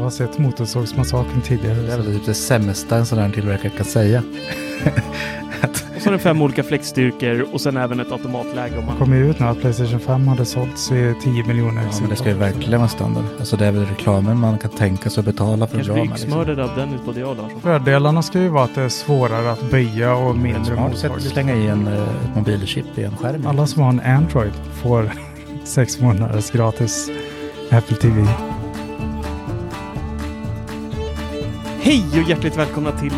[0.00, 1.74] Jag har sett Motorsågsmassakern tidigare.
[1.74, 4.22] Det är väl typ det sämsta en sån här tillverkare kan säga.
[5.96, 8.74] Och så är det fem olika fläktstyrkor och sen även ett automatläge.
[8.74, 8.98] Om Det man...
[8.98, 12.16] kom ju ut nu att Playstation 5 hade sålts i 10 miljoner Ja, men det
[12.16, 13.24] ska ju verkligen vara standard.
[13.38, 16.12] Alltså det är väl reklamen man kan tänka sig att betala för Kanske dra blir.
[16.12, 16.32] Liksom.
[16.32, 17.60] av Dennis både jag Larsson.
[17.60, 21.22] Fördelarna ska ju vara att det är svårare att böja och mindre Smart sätt att
[21.22, 23.46] slänga i en uh, mobilchip i en skärm.
[23.46, 25.12] Alla som har en Android får
[25.64, 27.10] sex månaders gratis
[27.70, 28.26] Apple TV.
[31.82, 33.12] Hej och hjärtligt välkomna till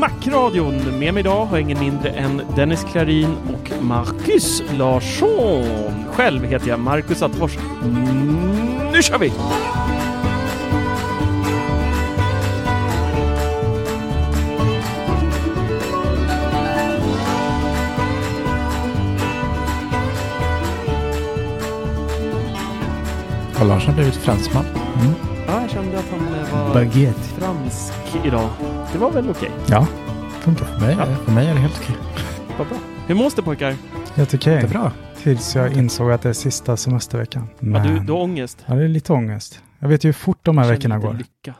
[0.00, 0.98] Macradion.
[0.98, 6.04] Med mig idag har jag ingen mindre än Dennis Klarin och Marcus Larsson.
[6.12, 7.58] Själv heter jag Marcus Attefors.
[8.92, 9.32] Nu kör vi!
[23.54, 24.64] Har Larsson blivit fransman?
[24.64, 25.35] Mm.
[25.46, 27.20] Ja, jag kände att han var Baguette.
[27.20, 27.92] fransk
[28.24, 28.50] idag.
[28.92, 29.50] Det var väl okej?
[29.68, 29.86] Ja,
[30.40, 30.64] funkar.
[30.64, 31.96] För mig, för mig är det helt okej.
[32.58, 32.78] Vad bra.
[33.06, 33.74] Hur mås det pojkar?
[34.14, 34.54] Helt okej.
[34.54, 34.92] Är bra.
[35.22, 37.48] Tills jag insåg att det är sista semesterveckan.
[37.58, 37.86] Ja, Men...
[37.86, 38.64] du, du har ångest?
[38.66, 39.62] Ja, det är lite ångest.
[39.78, 41.14] Jag vet ju hur fort de här veckorna går.
[41.14, 41.54] Lycka.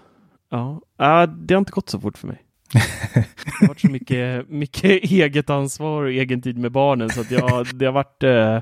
[0.51, 2.43] Ja, ah, det har inte gått så fort för mig.
[3.15, 7.31] Det har varit så mycket, mycket eget ansvar och egen tid med barnen så att
[7.31, 8.55] jag, det har varit eh,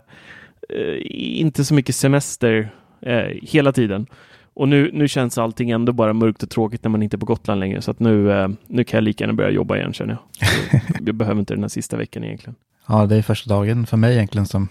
[0.78, 0.98] eh,
[1.40, 4.06] inte så mycket semester eh, hela tiden.
[4.54, 7.26] Och nu, nu känns allting ändå bara mörkt och tråkigt när man inte är på
[7.26, 7.82] Gotland längre.
[7.82, 10.80] Så att nu, eh, nu kan jag lika gärna börja jobba igen känner jag.
[11.06, 12.54] Jag behöver inte den här sista veckan egentligen.
[12.86, 14.68] Ja, det är första dagen för mig egentligen som...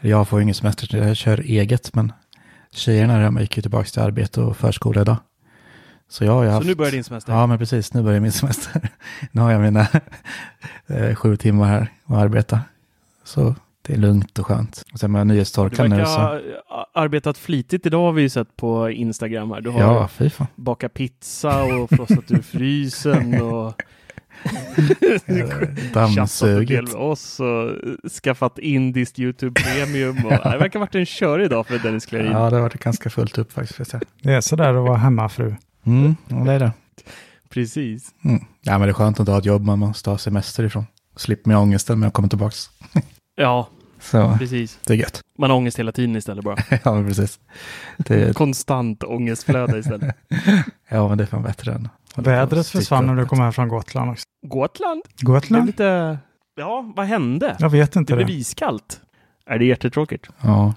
[0.00, 2.12] Jag får ingen semester, så jag kör eget, men
[2.70, 5.16] tjejerna där hemma gick ju tillbaka till arbete och förskola idag.
[6.08, 6.66] Så jag har ju Så haft...
[6.66, 7.32] nu börjar din semester?
[7.32, 7.94] Ja, men precis.
[7.94, 8.88] Nu börjar min semester.
[9.32, 9.86] nu har jag mina
[10.86, 12.60] eh, sju timmar här att arbeta.
[13.24, 13.54] Så
[13.88, 14.84] det är lugnt och skönt.
[14.92, 16.74] Och sen med Du nyhetstorkan verkar nu så...
[16.74, 19.60] ha arbetat flitigt idag har vi ju sett på Instagram här.
[19.60, 20.46] Du har Ja, fy fan.
[20.56, 23.82] bakat pizza och frostat ur frysen och
[25.26, 25.48] del
[25.92, 26.82] Dammsugit.
[26.82, 27.70] med oss och
[28.24, 30.16] skaffat indiskt YouTube Premium.
[30.24, 32.32] Och, det verkar ha varit en körig dag för Dennis Klarin.
[32.32, 33.94] Ja, det har varit ganska fullt upp faktiskt.
[34.22, 35.54] Det är sådär att vara hemmafru.
[35.86, 36.72] Mm, ja, det är det.
[37.50, 38.08] Precis.
[38.24, 38.44] Mm.
[38.62, 40.86] Ja, men det är skönt att ha ett jobb man måste ha semester ifrån.
[41.16, 42.54] Slipper man ångesten när jag kommer tillbaka.
[43.36, 43.68] Ja,
[44.00, 44.78] Så precis.
[44.86, 45.20] det är gött.
[45.38, 46.56] Man har ångest hela tiden istället bara.
[46.84, 47.40] ja, precis.
[47.96, 50.16] Det, Konstant ångestflöde istället.
[50.88, 51.88] ja, men det är fan bättre än...
[52.16, 54.24] Vädret försvann när du kom hem från Gotland också.
[54.46, 55.02] Gotland?
[55.18, 55.66] Det Gotland?
[55.66, 56.18] lite...
[56.56, 57.56] Ja, vad hände?
[57.58, 58.24] Jag vet inte Det det.
[58.24, 59.00] blev iskallt.
[59.46, 60.26] Är det jättetråkigt?
[60.40, 60.74] Ja,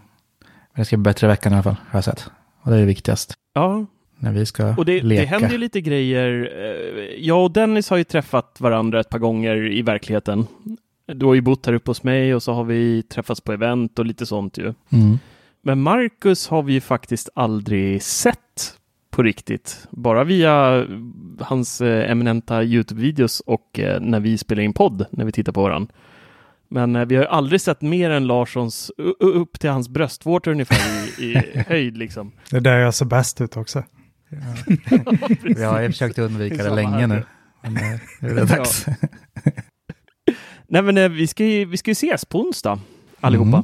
[0.73, 2.29] men det ska bli bättre i veckan i alla fall, har jag sett.
[2.61, 3.33] Och det är viktigast.
[3.53, 3.85] Ja,
[4.17, 5.21] När vi ska Och det, leka.
[5.21, 6.49] det händer ju lite grejer.
[6.55, 10.47] Eh, Jag och Dennis har ju träffat varandra ett par gånger i verkligheten.
[11.15, 13.99] Du har ju bott här uppe hos mig och så har vi träffats på event
[13.99, 14.73] och lite sånt ju.
[14.89, 15.19] Mm.
[15.61, 18.77] Men Marcus har vi ju faktiskt aldrig sett
[19.11, 19.87] på riktigt.
[19.91, 20.85] Bara via
[21.39, 25.61] hans eh, eminenta YouTube-videos och eh, när vi spelar in podd, när vi tittar på
[25.63, 25.93] varandra.
[26.69, 31.21] Men eh, vi har ju aldrig sett mer än Larssons upp till hans bröstvårtor ungefär
[31.21, 32.31] i, i höjd liksom.
[32.49, 33.83] Det är där jag ser bäst ut också.
[35.43, 37.07] Vi har ju försökt undvika det Samma länge här.
[37.07, 37.23] nu.
[37.61, 38.85] Men eh, nu är det dags.
[40.71, 42.79] Nej men eh, vi ska ju, vi ska ju ses på onsdag.
[43.19, 43.47] allihopa.
[43.57, 43.63] Mm.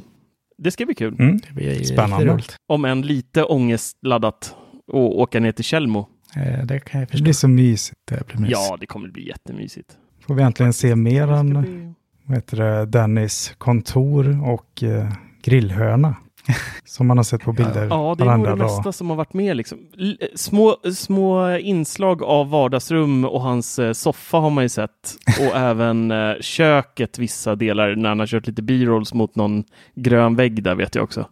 [0.57, 1.15] Det ska bli kul.
[1.19, 1.38] Mm.
[1.48, 2.39] Det blir Spännande.
[2.68, 4.56] Om än lite ångestladdat
[4.88, 6.07] att åka ner till Tjällmo.
[6.36, 7.24] Eh, Det kan jag Det förstå.
[7.24, 7.98] blir så mysigt.
[8.09, 8.50] Det blir mys.
[8.51, 9.98] Ja, det kommer bli jättemysigt.
[10.27, 11.94] Får vi äntligen se mer Det än bli-
[12.24, 15.09] vad heter det, Dennis kontor och eh,
[15.44, 16.15] grillhörna.
[16.85, 18.57] Som man har sett på bilder Ja, det är nog det dag.
[18.59, 19.57] mesta som har varit med.
[19.57, 19.77] Liksom.
[19.97, 25.15] L- Små, små inslag av vardagsrum och hans eh, soffa har man ju sett.
[25.39, 29.63] Och även eh, köket vissa delar när han har kört lite b-rolls mot någon
[29.95, 31.27] grön vägg där vet jag också.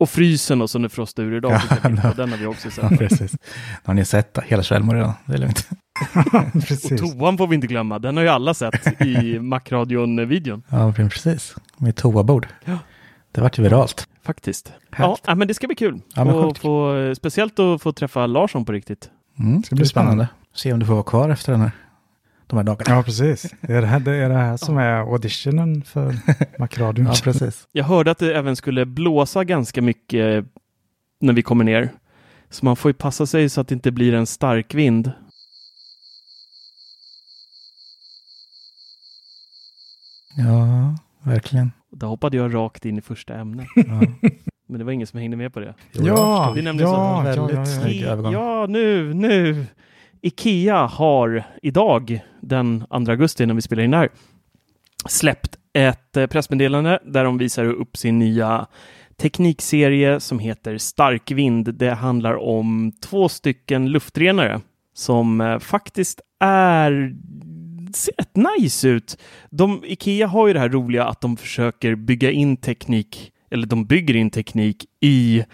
[0.00, 1.60] Och frysen och som det frostade ur idag.
[1.82, 1.96] Ja, no.
[2.16, 2.98] Den har vi också Ja, sett.
[2.98, 3.32] precis.
[3.84, 5.12] Har ni sett hela Tjällmo redan?
[5.26, 5.68] Det är lugnt.
[6.92, 7.98] Och toan får vi inte glömma.
[7.98, 10.62] Den har ju alla sett i Macradion-videon.
[10.68, 11.54] Ja, precis.
[11.78, 12.46] Med toabord.
[12.64, 12.78] Ja.
[13.32, 14.06] Det vart ju viralt.
[14.22, 14.72] Faktiskt.
[14.90, 15.20] Ja, Härligt.
[15.26, 16.00] ja, men det ska bli kul.
[16.14, 19.10] Ja, men och få, eh, speciellt att få träffa Larsson på riktigt.
[19.38, 20.28] Mm, det blir spännande.
[20.54, 21.70] Se om du får vara kvar efter den här,
[22.46, 22.96] de här dagarna.
[22.96, 23.54] Ja, precis.
[23.60, 26.16] Det är det här, det är det här som är auditionen för
[26.58, 27.06] Macradion.
[27.06, 27.68] Ja, precis.
[27.72, 30.44] Jag hörde att det även skulle blåsa ganska mycket
[31.20, 31.90] när vi kommer ner.
[32.50, 35.12] Så man får ju passa sig så att det inte blir en stark vind.
[40.36, 41.72] Ja, verkligen.
[41.90, 43.66] Där hoppade jag rakt in i första ämnet.
[43.74, 43.82] Ja.
[44.66, 45.74] Men det var ingen som hängde med på det.
[45.92, 46.52] Jo, Ja.
[46.54, 47.80] Det är nämligen ja, så ja, väldigt ja, ja.
[47.82, 48.32] snygg övergång.
[48.32, 49.66] Ja, nu, nu.
[50.22, 54.08] Ikea har idag, den 2 augusti när vi spelar in här,
[55.08, 58.66] släppt ett eh, pressmeddelande där de visar upp sin nya
[59.16, 61.74] teknikserie som heter Starkvind.
[61.74, 64.60] Det handlar om två stycken luftrenare
[64.94, 67.14] som eh, faktiskt är
[67.98, 69.18] ser rätt nice ut.
[69.50, 73.86] De, Ikea har ju det här roliga att de försöker bygga in teknik, eller de
[73.86, 75.44] bygger in teknik i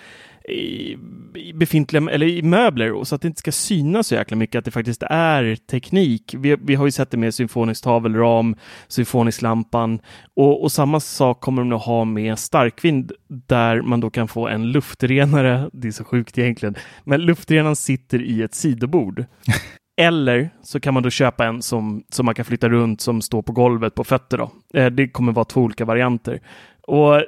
[0.49, 0.97] i,
[1.35, 4.59] i befintliga, eller i möbler och så att det inte ska synas så jäkla mycket
[4.59, 6.35] att det faktiskt är teknik.
[6.39, 8.57] Vi, vi har ju sett det med symfonisk tavelram,
[8.89, 10.01] symfonisk lampan
[10.37, 14.49] och, och samma sak kommer de att ha med starkvind där man då kan få
[14.49, 15.71] en luftrenare.
[15.73, 16.75] Det är så sjukt egentligen,
[17.05, 19.25] men luftrenaren sitter i ett sidobord.
[19.97, 23.43] Eller så kan man då köpa en som, som man kan flytta runt som står
[23.43, 24.39] på golvet på fötter.
[24.39, 24.51] Då.
[24.75, 26.41] Eh, det kommer vara två olika varianter.
[26.87, 27.23] Och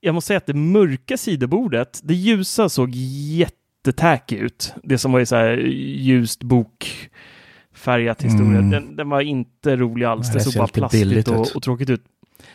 [0.00, 4.74] jag måste säga att det mörka sidobordet, det ljusa såg jättetacky ut.
[4.82, 8.58] Det som var i så här ljust bokfärgat historia.
[8.58, 8.70] Mm.
[8.70, 10.28] Den, den var inte rolig alls.
[10.28, 12.04] Det det såg bara plastigt och, och tråkigt ut.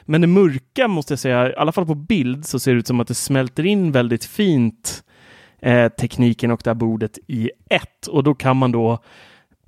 [0.06, 2.88] Men det mörka måste jag säga, i alla fall på bild så ser det ut
[2.88, 5.04] som att det smälter in väldigt fint
[5.62, 8.08] eh, tekniken och det här bordet i ett.
[8.08, 9.00] Och då kan man då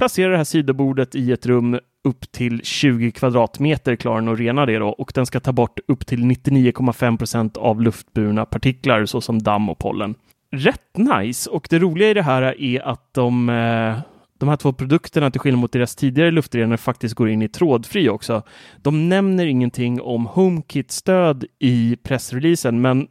[0.01, 4.65] placera det här sidobordet i ett rum upp till 20 kvadratmeter klarar den att rena
[4.65, 9.43] det då och den ska ta bort upp till 99,5 procent av luftburna partiklar såsom
[9.43, 10.15] damm och pollen.
[10.51, 13.97] Rätt nice och det roliga i det här är att de, eh,
[14.37, 18.09] de här två produkterna till skillnad mot deras tidigare luftrenare faktiskt går in i trådfri
[18.09, 18.43] också.
[18.77, 23.07] De nämner ingenting om HomeKit-stöd i pressreleasen men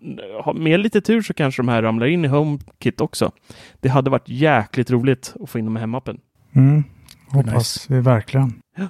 [0.47, 3.33] eh, med lite tur så kanske de här ramlar in i HomeKit också.
[3.81, 6.21] Det hade varit jäkligt roligt att få in dem i hemappen.
[6.53, 6.85] Mm.
[7.29, 7.95] Hoppas Nice.
[7.95, 8.53] vi verkligen.
[8.77, 8.89] Ja,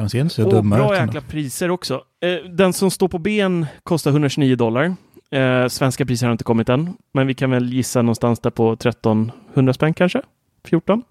[0.00, 1.00] de ser inte så Och dumma bra ut.
[1.00, 1.12] ändå.
[1.14, 2.02] jäkla priser också.
[2.22, 4.94] Eh, den som står på ben kostar 129 dollar.
[5.30, 8.72] Eh, svenska priser har inte kommit än, men vi kan väl gissa någonstans där på
[8.72, 10.22] 1300 spänn kanske?
[10.64, 11.02] 14?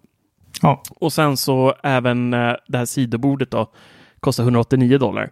[0.61, 0.83] Ja.
[0.89, 3.71] Och sen så även eh, det här sidobordet då
[4.19, 5.29] kostar 189 dollar.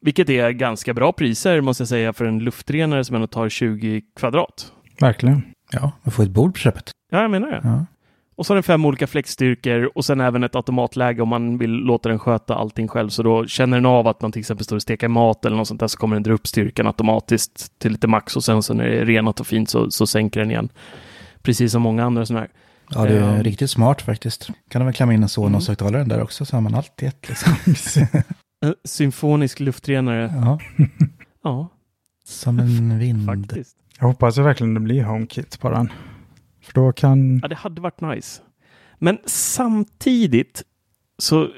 [0.00, 4.02] Vilket är ganska bra priser måste jag säga för en luftrenare som ändå tar 20
[4.16, 4.72] kvadrat.
[5.00, 5.42] Verkligen.
[5.72, 6.90] Ja, man får ett bord på köpet.
[7.10, 7.60] Ja, jag menar det.
[7.64, 7.86] Ja.
[8.40, 11.70] Och så har den fem olika flexstyrkor och sen även ett automatläge om man vill
[11.70, 13.08] låta den sköta allting själv.
[13.08, 15.68] Så då känner den av att man till exempel står och steker mat eller något
[15.68, 18.74] sånt där så kommer den dra upp styrkan automatiskt till lite max och sen så
[18.74, 20.68] när det är renat och fint så, så sänker den igen.
[21.42, 22.50] Precis som många andra sådana här.
[22.90, 23.42] Ja, det är Ja.
[23.42, 24.50] riktigt smart faktiskt.
[24.70, 27.28] Kan de väl klämma in en Sonos-högtalare där också så har man allt i ett
[27.28, 27.52] liksom.
[28.84, 30.32] Symfonisk luftrenare.
[30.36, 30.58] ja,
[31.44, 31.68] Ja,
[32.24, 33.26] som en vind.
[33.26, 33.76] faktiskt.
[33.98, 35.92] Jag hoppas verkligen det blir HomeKit på den.
[36.74, 37.38] För då kan...
[37.42, 38.42] Ja, det hade varit nice.
[38.98, 40.62] Men samtidigt
[41.18, 41.48] så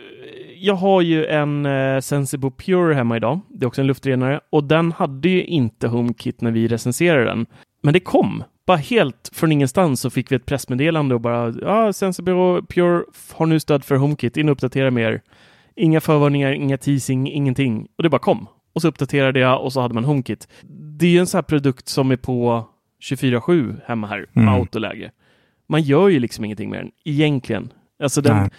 [0.57, 3.40] jag har ju en eh, Sensible Pure hemma idag.
[3.49, 7.47] Det är också en luftrenare och den hade ju inte HomeKit när vi recenserade den.
[7.83, 8.45] Men det kom.
[8.66, 13.47] Bara helt från ingenstans så fick vi ett pressmeddelande och bara ja, Sensible Pure har
[13.47, 14.37] nu stöd för HomeKit.
[14.37, 15.23] In och uppdatera mer.
[15.76, 17.88] Inga förvarningar, inga teasing, ingenting.
[17.97, 18.47] Och det bara kom.
[18.73, 20.49] Och så uppdaterade jag och så hade man HomeKit.
[20.99, 22.66] Det är ju en sån här produkt som är på
[23.03, 24.49] 24-7 hemma här, Mm.
[24.49, 25.11] autoläge.
[25.69, 27.73] Man gör ju liksom ingenting med den, egentligen.
[28.03, 28.51] Alltså den, Nej.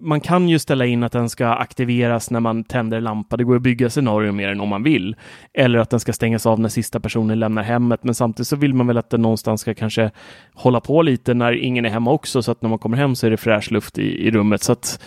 [0.00, 3.36] man kan ju ställa in att den ska aktiveras när man tänder lampa.
[3.36, 5.16] Det går att bygga scenario med den om man vill.
[5.54, 8.04] Eller att den ska stängas av när sista personen lämnar hemmet.
[8.04, 10.10] Men samtidigt så vill man väl att den någonstans ska kanske
[10.54, 12.42] hålla på lite när ingen är hemma också.
[12.42, 14.62] Så att när man kommer hem så är det fräsch luft i, i rummet.
[14.62, 15.02] Så att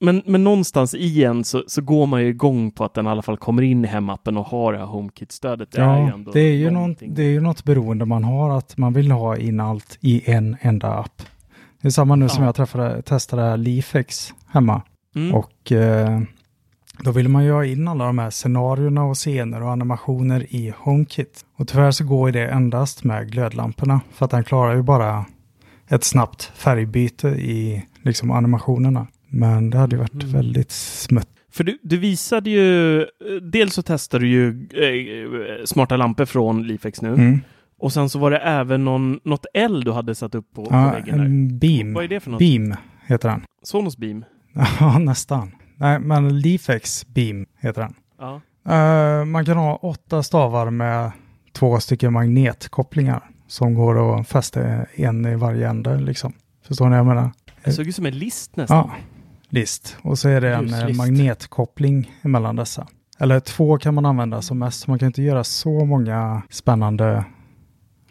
[0.00, 3.08] Men, men någonstans i en så, så går man ju igång på att den i
[3.08, 5.72] alla fall kommer in i hemappen och har det här HomeKit-stödet.
[5.72, 8.76] Det ja, är det är, ju något, det är ju något beroende man har, att
[8.76, 11.22] man vill ha in allt i en enda app.
[11.82, 12.28] Det är samma nu ja.
[12.28, 14.82] som jag träffade, testade Leafex hemma.
[15.16, 15.34] Mm.
[15.34, 16.20] Och eh,
[17.04, 20.72] då vill man ju ha in alla de här scenarierna och scener och animationer i
[20.78, 21.44] HomeKit.
[21.56, 25.24] Och tyvärr så går det endast med glödlamporna, för att den klarar ju bara
[25.88, 29.06] ett snabbt färgbyte i liksom animationerna.
[29.28, 30.32] Men det hade ju varit mm.
[30.32, 31.28] väldigt smutt.
[31.50, 33.06] För du, du, visade ju,
[33.42, 37.08] dels så testade du ju eh, smarta lampor från Leafex nu.
[37.08, 37.40] Mm.
[37.78, 40.84] Och sen så var det även någon, något L du hade satt upp på, ja,
[40.84, 41.20] på väggen.
[41.20, 41.94] En beam.
[41.94, 42.38] Vad är det för något?
[42.38, 42.74] Beam
[43.06, 43.42] heter den.
[43.62, 44.24] Sonos Beam?
[44.80, 45.50] ja, nästan.
[45.76, 47.94] Nej, men Leafex Beam heter den.
[48.18, 48.40] Ja.
[48.68, 51.12] Uh, man kan ha åtta stavar med
[51.52, 54.60] två stycken magnetkopplingar som går att fästa
[54.94, 56.00] en i varje ände.
[56.00, 56.32] Liksom.
[56.66, 57.30] Förstår ni vad jag menar?
[57.64, 58.76] Det såg ut som en list nästan.
[58.76, 58.96] Ja,
[59.48, 59.96] list.
[60.02, 62.86] Och så är det en eh, magnetkoppling mellan dessa.
[63.18, 64.86] Eller två kan man använda som mest.
[64.86, 67.24] Man kan inte göra så många spännande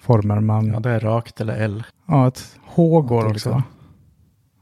[0.01, 0.39] former.
[0.39, 0.67] Man...
[0.67, 1.84] Ja, det är rakt eller L.
[2.08, 3.39] Ja, ett H går också.
[3.39, 3.63] Så.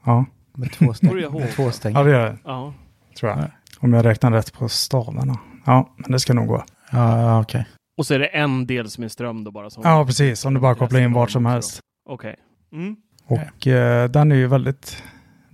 [0.05, 0.25] Ja.
[0.55, 1.55] Med två stänger.
[1.55, 1.99] två stänger.
[1.99, 2.37] Ja, det gör det.
[2.43, 2.73] Ja.
[3.19, 3.51] Tror jag.
[3.79, 5.39] Om jag räknar rätt på stavarna.
[5.65, 6.63] Ja, men det ska nog gå.
[6.91, 7.61] Ja, okej.
[7.61, 7.71] Okay.
[7.97, 9.69] Och så är det en del som är ström då bara?
[9.69, 10.45] Som ja, precis.
[10.45, 11.79] Om du bara kopplar in vart som helst.
[12.09, 12.35] Okej.
[12.71, 12.83] Okay.
[12.83, 12.95] Mm.
[13.27, 15.03] Och eh, den är ju väldigt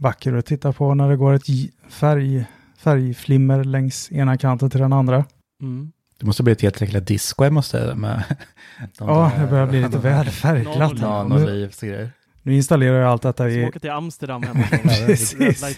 [0.01, 1.45] vacker att titta på när det går ett
[1.89, 2.45] färg,
[2.77, 5.25] färgflimmer längs ena kanten till den andra.
[5.61, 5.91] Mm.
[6.19, 8.23] Det måste bli ett helt jäkla disco måste med.
[8.97, 10.93] De ja, det börjar bli lite väl färgglatt.
[12.43, 13.65] Nu installerar jag allt detta i...
[13.65, 14.63] Åka till Amsterdam hemma.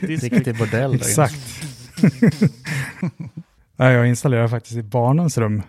[0.02, 0.96] Riktigt bordell.
[0.96, 1.64] Exakt.
[3.76, 5.62] Nej, jag installerar faktiskt i barnens rum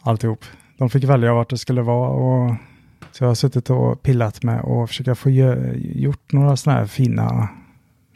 [0.00, 0.44] alltihop.
[0.78, 2.54] De fick välja vart det skulle vara och
[3.12, 7.48] så jag har suttit och pillat med och försöka få gjort några sådana här fina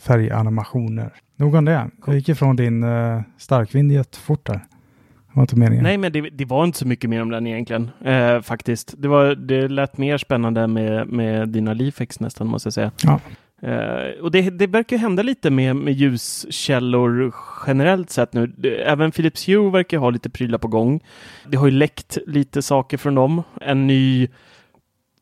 [0.00, 1.12] färganimationer.
[1.36, 1.90] Nog om det.
[2.06, 4.54] Jag gick ifrån din uh, starkvind jättefort där.
[4.54, 5.84] Det var inte meningen.
[5.84, 8.94] Nej, men det, det, var inte så mycket mer om den egentligen, eh, faktiskt.
[8.98, 12.90] Det, var, det lät mer spännande med, med dina Leafex nästan, måste jag säga.
[13.02, 13.20] Ja.
[13.62, 17.34] Uh, och det, det verkar hända lite med, med ljuskällor
[17.66, 18.52] generellt sett nu.
[18.86, 21.00] Även Philips Hue verkar ha lite prylar på gång.
[21.48, 23.42] Det har ju läckt lite saker från dem.
[23.60, 24.28] En ny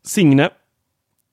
[0.04, 0.50] Signe.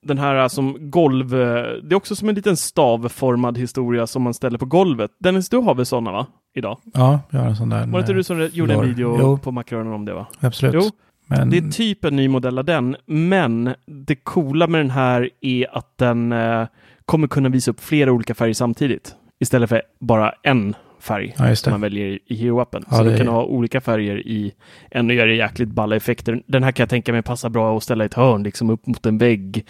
[0.06, 1.30] Den här som golv...
[1.30, 5.10] Det är också som en liten stavformad historia som man ställer på golvet.
[5.18, 6.26] Dennis, du har väl sådana va?
[6.54, 6.78] Idag?
[6.94, 7.86] Ja, jag har en sån där.
[7.86, 9.38] Var det inte du som gjorde en video jo.
[9.38, 10.26] på Macrönen om det va?
[10.40, 10.74] Absolut.
[10.74, 10.90] Jo.
[11.26, 11.50] Men...
[11.50, 15.76] Det är typ en ny modell av den, men det coola med den här är
[15.76, 16.66] att den eh,
[17.04, 20.74] kommer kunna visa upp flera olika färger samtidigt istället för bara en
[21.06, 22.84] färg ja, som man väljer i Hero-appen.
[22.90, 24.52] Ja, så du kan ha olika färger i
[24.90, 26.42] en och göra jäkligt balla effekter.
[26.46, 28.86] Den här kan jag tänka mig passar bra att ställa i ett hörn, liksom upp
[28.86, 29.66] mot en vägg.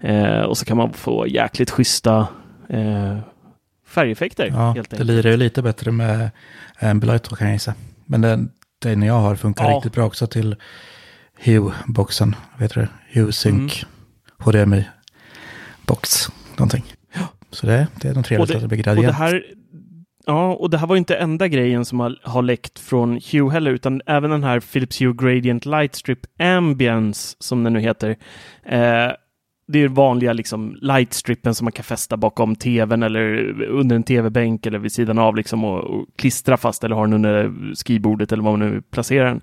[0.00, 2.28] Eh, och så kan man få jäkligt schyssta
[2.68, 3.18] eh,
[3.86, 4.46] färgeffekter.
[4.46, 6.30] Ja, det lirar ju lite bättre med
[6.80, 7.74] Ambilight kan jag gissa.
[8.06, 8.50] Men den,
[8.82, 9.76] den jag har funkar ja.
[9.76, 10.56] riktigt bra också till
[11.44, 12.36] Hue-boxen.
[12.58, 13.88] Vet du Hue Sync mm.
[14.38, 16.84] HDMI-box någonting.
[17.50, 18.98] Så det, det är de trevligaste gradient.
[18.98, 19.44] Och det här,
[20.28, 23.70] ja, och det här var inte enda grejen som har, har läckt från Hue heller,
[23.70, 28.16] utan även den här Philips Hue Gradient Light Strip Ambience, som den nu heter.
[28.64, 29.12] Eh,
[29.68, 34.66] det är vanliga liksom lightstrippen som man kan fästa bakom tvn eller under en tv-bänk
[34.66, 38.42] eller vid sidan av liksom och, och klistra fast eller ha den under skrivbordet eller
[38.42, 39.40] var man nu placerar den.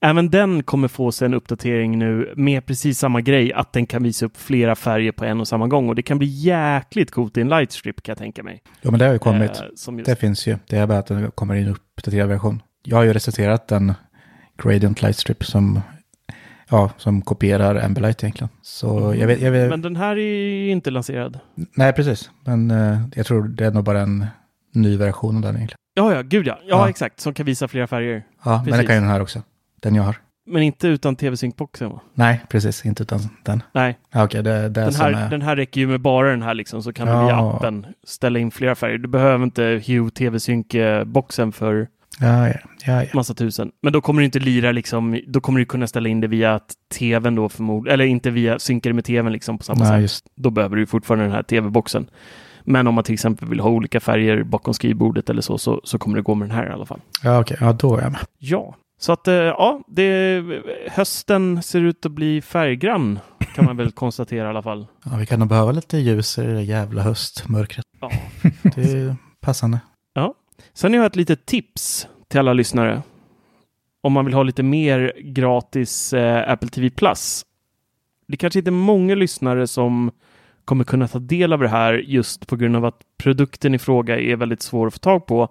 [0.00, 4.02] Även den kommer få sig en uppdatering nu med precis samma grej, att den kan
[4.02, 7.36] visa upp flera färger på en och samma gång och det kan bli jäkligt coolt
[7.36, 8.62] i en lightstrip kan jag tänka mig.
[8.80, 9.60] Ja, men det har ju kommit.
[9.60, 10.04] Eh, just...
[10.04, 10.58] Det finns ju.
[10.66, 12.62] Det är bara att det kommer i en uppdaterad version.
[12.84, 13.94] Jag har ju recenserat en
[14.62, 15.80] Gradient Lightstrip som,
[16.70, 18.48] ja, som kopierar Ambilight egentligen.
[18.62, 19.70] Så jag vet, jag vet...
[19.70, 21.38] Men den här är inte lanserad.
[21.54, 22.30] Nej, precis.
[22.44, 24.26] Men uh, jag tror det är nog bara en
[24.74, 25.78] ny version av den egentligen.
[25.94, 26.58] Ja, ja, gud ja.
[26.62, 26.88] Ja, ja.
[26.88, 27.20] exakt.
[27.20, 28.24] Som kan visa flera färger.
[28.44, 28.70] Ja, precis.
[28.70, 29.42] men det kan ju den här också.
[29.80, 30.16] Den jag har.
[30.46, 32.00] Men inte utan tv-synkboxen va?
[32.14, 32.86] Nej, precis.
[32.86, 33.62] Inte utan den.
[33.72, 33.98] Nej.
[34.12, 35.30] Ja, okay, det, det den, här, är...
[35.30, 37.20] den här räcker ju med bara den här liksom, så kan ja.
[37.20, 38.98] du via appen ställa in flera färger.
[38.98, 41.88] Du behöver inte Hue tv-synk-boxen för
[42.20, 42.54] ja, ja,
[42.86, 43.08] ja, ja.
[43.14, 43.70] massa tusen.
[43.82, 46.60] Men då kommer du inte lira liksom, då kommer du kunna ställa in det via
[46.98, 50.00] tvn då förmodligen, eller inte via synkar med tvn liksom på samma Nej, sätt.
[50.00, 50.26] Just.
[50.34, 52.10] Då behöver du fortfarande den här tv-boxen.
[52.64, 55.98] Men om man till exempel vill ha olika färger bakom skrivbordet eller så, så, så
[55.98, 57.00] kommer det gå med den här i alla fall.
[57.22, 57.54] Ja, okej.
[57.54, 57.68] Okay.
[57.68, 58.20] Ja, då är jag med.
[58.38, 60.42] Ja, så att eh, ja, det,
[60.90, 63.18] hösten ser ut att bli färggrann
[63.54, 64.86] kan man väl konstatera i alla fall.
[65.04, 67.84] Ja, vi kan nog behöva lite ljus i det jävla höstmörkret.
[68.00, 68.10] Ja.
[68.74, 69.80] Det är passande.
[70.14, 70.34] Ja.
[70.74, 73.02] Sen har jag ett litet tips till alla lyssnare.
[74.00, 77.44] Om man vill ha lite mer gratis eh, Apple TV Plus.
[78.28, 80.10] Det kanske inte är många lyssnare som
[80.64, 84.18] kommer kunna ta del av det här just på grund av att produkten i fråga
[84.20, 85.48] är väldigt svår att få tag på.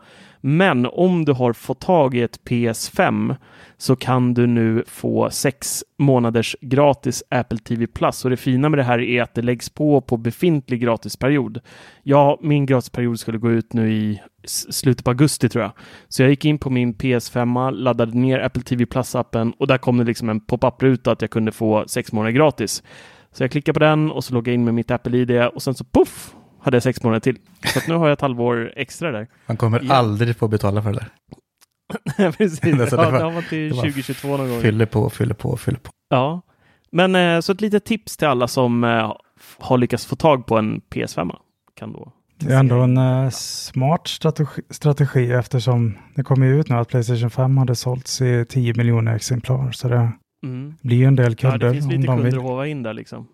[0.49, 3.35] Men om du har fått tag i ett PS5
[3.77, 8.25] så kan du nu få sex månaders gratis Apple TV Plus.
[8.25, 11.59] Och det fina med det här är att det läggs på på befintlig gratisperiod.
[12.03, 15.71] Ja, min gratisperiod skulle gå ut nu i slutet på augusti tror jag.
[16.07, 19.97] Så jag gick in på min PS5, laddade ner Apple TV Plus-appen och där kom
[19.97, 22.83] det liksom en pop-up-ruta att jag kunde få sex månader gratis.
[23.31, 25.83] Så jag klickar på den och så loggar in med mitt Apple-ID och sen så
[25.83, 26.33] poff
[26.67, 27.37] hade jag sex månader till.
[27.65, 29.27] Så nu har jag ett halvår extra där.
[29.45, 29.93] Man kommer ja.
[29.93, 32.31] aldrig få betala för det där.
[32.31, 34.61] Precis, det, ja, det har man till 2022 någon gång.
[34.61, 35.91] Fyller på, fyller på, fyller på.
[36.09, 36.41] Ja,
[36.91, 39.13] men eh, så ett litet tips till alla som eh,
[39.59, 41.31] har lyckats få tag på en PS5.
[41.75, 46.75] Kan då det är ändå en uh, smart strategi, strategi eftersom det kommer ut nu
[46.75, 49.71] att Playstation 5 hade sålts i 10 miljoner exemplar.
[49.71, 50.11] Så det
[50.43, 50.75] mm.
[50.81, 51.67] blir ju en del kunder.
[51.67, 53.27] Ja, det finns lite kunder att håva in där liksom.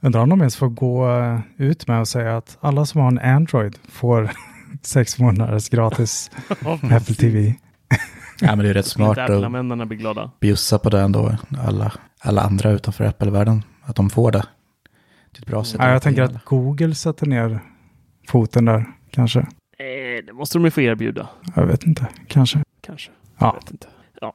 [0.00, 3.08] Undrar om de ens får gå uh, ut med och säga att alla som har
[3.08, 4.30] en Android får
[4.82, 6.30] sex månaders gratis
[6.82, 7.54] Apple TV.
[8.40, 10.30] ja, men det är rätt smart att blir glada.
[10.40, 11.36] bjussa på det ändå.
[11.58, 13.62] Alla, alla andra utanför Apple-världen.
[13.82, 14.46] Att de får det.
[15.32, 15.80] Det är ett bra sätt.
[15.80, 17.60] Ja, jag tänker att Google sätter ner
[18.28, 19.40] foten där, kanske.
[19.78, 21.28] Eh, det måste de ju få erbjuda.
[21.54, 22.62] Jag vet inte, kanske.
[22.80, 23.10] Kanske.
[23.38, 23.46] Ja.
[23.46, 23.86] Jag vet inte.
[24.20, 24.34] Ja.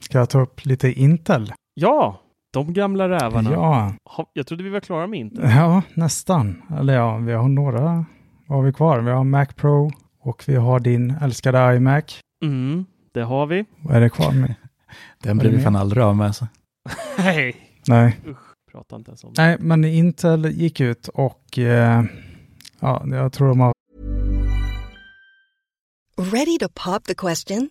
[0.00, 1.52] Ska jag ta upp lite Intel?
[1.74, 3.50] Ja, de gamla rävarna.
[3.52, 3.94] Ja.
[4.32, 5.50] Jag trodde vi var klara med Intel.
[5.50, 6.62] Ja, nästan.
[6.78, 8.04] Eller ja, vi har några.
[8.46, 9.00] Vad har vi kvar?
[9.00, 9.90] Vi har Mac Pro
[10.20, 12.20] och vi har din älskade iMac.
[12.44, 13.64] Mm, det har vi.
[13.82, 14.54] Vad är det kvar med?
[15.22, 16.26] Den blir vi fan aldrig av med.
[16.26, 16.46] Alltså.
[17.18, 17.56] Nej.
[17.86, 18.16] Nej.
[18.26, 18.38] Usch,
[18.72, 19.42] prata inte ens om det.
[19.42, 22.04] Nej, men Intel gick ut och eh,
[22.80, 23.72] ja, jag tror de har...
[26.32, 27.70] Ready to pop the question?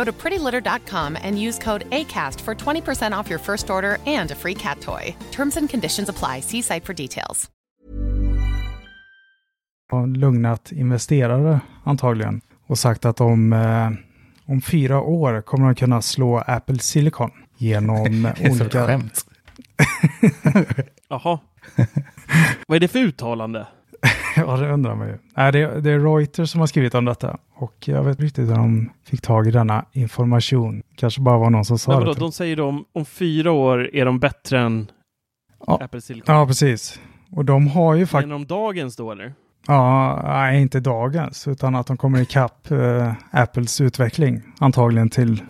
[0.00, 4.34] Go to prettylitter.com and use code ACAST for 20% off your first order and a
[4.34, 5.14] free cat toy.
[5.32, 6.40] Terms and conditions apply.
[6.40, 7.50] See site for details.
[10.16, 13.90] Lugnat investerare antagligen och sagt att om, eh,
[14.46, 18.88] om fyra år kommer de kunna slå Apple Silicon genom olika...
[21.08, 21.38] Jaha.
[22.66, 23.66] Vad är det för uttalande?
[24.36, 25.18] ja, det undrar man ju.
[25.36, 27.38] Nej, det, det, är Reuters som har skrivit om detta.
[27.54, 30.82] Och jag vet inte riktigt hur de fick tag i denna information.
[30.96, 32.14] Kanske bara var någon som sa Men det.
[32.14, 34.90] De säger om, om fyra år är de bättre än
[35.66, 35.78] ja.
[35.82, 36.34] Apple Silicon?
[36.34, 37.00] Ja, precis.
[37.30, 38.28] Och de har ju faktiskt...
[38.28, 39.34] Genom dagens då eller?
[39.66, 45.42] Ja, nej, inte dagens, utan att de kommer ikapp eh, Apples utveckling antagligen till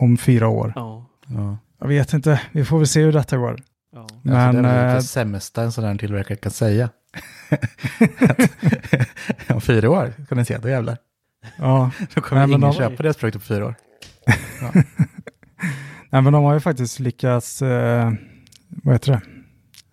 [0.00, 0.72] om fyra år.
[0.76, 1.06] Ja.
[1.26, 1.58] ja.
[1.80, 3.56] Jag vet inte, vi får väl se hur detta går.
[3.92, 4.06] Ja.
[4.22, 6.90] Men, alltså, det är det äh, sämsta en sån här tillverkare kan säga.
[9.54, 10.98] om fyra år kan ni se, då jävlar.
[11.56, 11.90] Ja.
[12.14, 12.72] Då kommer Nej, ingen de...
[12.72, 13.74] köpa deras produkter på fyra år.
[14.60, 14.82] Ja.
[16.10, 18.12] Nej, men de har ju faktiskt lyckats, eh,
[18.68, 19.20] vad heter det,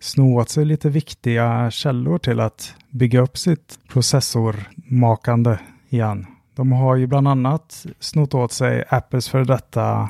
[0.00, 6.26] sno åt sig lite viktiga källor till att bygga upp sitt processormakande igen.
[6.54, 10.08] De har ju bland annat snott åt sig Apples för detta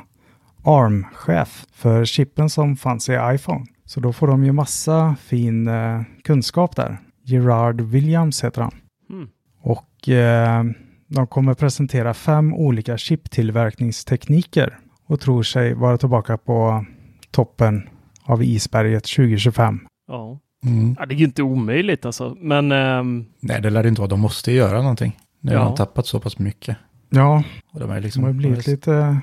[0.63, 3.65] ARM-chef för chippen som fanns i iPhone.
[3.87, 6.97] Så då får de ju massa fin eh, kunskap där.
[7.23, 8.75] Gerard Williams heter han.
[9.09, 9.29] Mm.
[9.61, 10.63] Och eh,
[11.07, 16.85] de kommer presentera fem olika chiptillverkningstekniker och tror sig vara tillbaka på
[17.31, 17.89] toppen
[18.23, 19.79] av isberget 2025.
[20.07, 20.39] Ja.
[20.63, 20.95] Mm.
[20.99, 22.71] ja det är ju inte omöjligt alltså, men...
[22.71, 23.25] Ähm...
[23.39, 24.09] Nej, det lär det inte vara.
[24.09, 25.17] De måste göra någonting.
[25.41, 25.59] Nu ja.
[25.59, 26.77] har de tappat så pass mycket.
[27.09, 29.19] Ja, och de, är liksom, de har blivit lite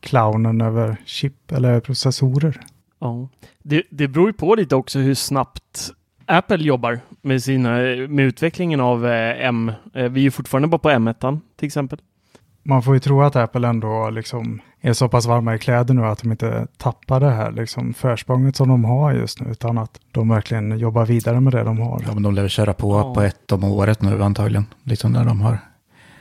[0.00, 2.60] clownen över chip eller processorer.
[3.00, 3.28] Ja,
[3.62, 5.90] det, det beror ju på lite också hur snabbt
[6.26, 7.70] Apple jobbar med, sina,
[8.08, 9.72] med utvecklingen av eh, M.
[9.94, 11.98] Eh, vi är ju fortfarande bara på M1 till exempel.
[12.62, 16.04] Man får ju tro att Apple ändå liksom är så pass varma i kläder nu
[16.04, 20.00] att de inte tappar det här liksom försprånget som de har just nu, utan att
[20.12, 22.02] de verkligen jobbar vidare med det de har.
[22.06, 23.14] Ja, men de lär köra på ja.
[23.14, 25.58] på ett om året nu antagligen, liksom när de har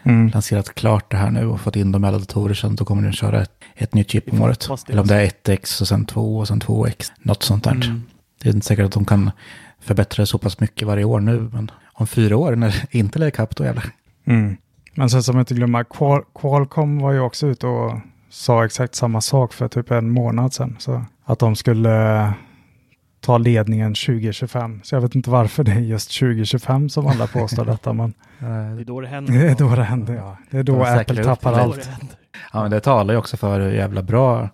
[0.10, 0.30] mm.
[0.34, 2.54] lanserat klart det här nu och fått in dem i alla datorer.
[2.54, 4.68] Sen då kommer de köra ett, ett nytt chip om året.
[4.88, 7.12] Eller om det är 1X och sen 2 och sen 2X.
[7.22, 7.72] Något sånt där.
[7.72, 8.04] Mm.
[8.42, 9.32] Det är inte säkert att de kan
[9.80, 11.50] förbättra det så pass mycket varje år nu.
[11.54, 13.86] Men om fyra år när Intel är ikapp då jävlar.
[14.26, 14.58] Mm.
[14.94, 18.96] Men sen som jag inte glömmer, Qual Qualcomm var ju också ute och sa exakt
[18.96, 20.76] samma sak för typ en månad sedan.
[20.80, 22.34] Så att de skulle
[23.30, 24.80] ta ledningen 2025.
[24.84, 27.94] Så jag vet inte varför det är just 2025 som alla påstår detta.
[27.94, 28.46] Men det
[28.82, 29.34] är då det händer.
[29.34, 30.38] Det är då det händer, ja.
[30.52, 31.90] Det är då de Apple tappar allt.
[32.54, 34.50] Ja, men det talar ju också för hur jävla bra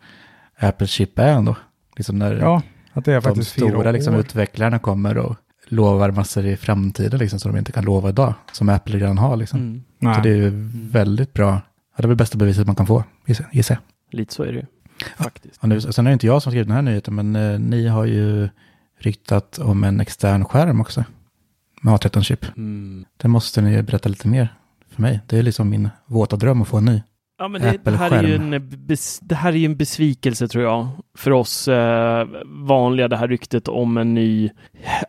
[0.60, 1.56] Apple chip är ändå.
[1.98, 2.62] Liksom när ja,
[2.94, 5.36] att det är de stora liksom, utvecklarna kommer och
[5.68, 8.34] lovar massor i framtiden liksom, som de inte kan lova idag.
[8.52, 9.36] Som Apple redan har.
[9.36, 9.60] Liksom.
[10.02, 10.16] Mm.
[10.16, 10.52] Så det är ju
[10.92, 11.52] väldigt bra.
[11.52, 11.62] Ja,
[11.98, 13.78] det är väl bästa beviset man kan få, gissar
[14.12, 14.20] jag.
[14.20, 14.66] Lite så är det ju.
[15.18, 15.60] Faktiskt.
[15.62, 17.88] Ja, nu, sen är det inte jag som skrivit den här nyheten, men eh, ni
[17.88, 18.50] har ju
[19.00, 21.04] ryktat om en extern skärm också.
[21.82, 22.46] Med A13-chip.
[22.58, 23.06] Mm.
[23.18, 24.48] Det måste ni berätta lite mer
[24.90, 25.20] för mig.
[25.28, 27.02] Det är liksom min våta dröm att få en ny.
[27.38, 28.68] Ja, men det, det, här är ju en,
[29.22, 30.88] det här är ju en besvikelse tror jag.
[31.18, 34.50] För oss eh, vanliga, det här ryktet om en ny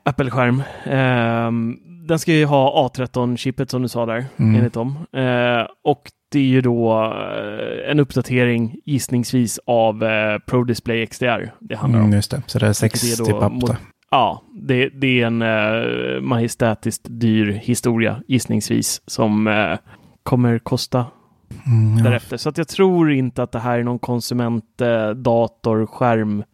[0.03, 0.63] Apple-skärm.
[0.85, 1.77] Eh,
[2.09, 4.55] den ska ju ha A13-chippet som du sa där, mm.
[4.55, 5.07] enligt dem.
[5.13, 11.53] Eh, och det är ju då eh, en uppdatering gissningsvis av eh, Pro Display XDR
[11.61, 12.05] det handlar om.
[12.05, 13.77] Mm, just det, så det är 60 det är då?
[14.11, 19.79] Ja, det, det, är en eh, majestätiskt dyr historia gissningsvis som eh,
[20.23, 21.07] kommer kosta
[21.67, 22.05] mm, ja.
[22.05, 22.37] därefter.
[22.37, 26.45] Så att jag tror inte att det här är någon konsumentdatorskärm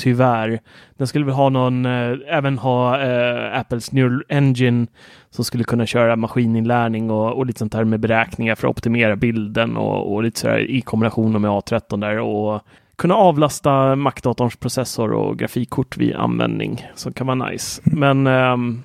[0.00, 0.60] tyvärr.
[0.96, 4.86] Den skulle väl ha någon, eh, även ha eh, Apples Neural Engine
[5.30, 9.16] som skulle kunna köra maskininlärning och, och lite sånt här med beräkningar för att optimera
[9.16, 12.62] bilden och, och lite sådär i kombination med A13 där och
[12.98, 17.82] kunna avlasta Mac-datorns processor och grafikkort vid användning som kan vara nice.
[17.84, 18.82] Men ähm,